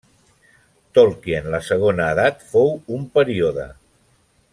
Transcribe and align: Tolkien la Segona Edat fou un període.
Tolkien 0.99 1.49
la 1.55 1.59
Segona 1.67 2.07
Edat 2.13 2.41
fou 2.53 2.73
un 2.97 3.05
període. 3.19 3.67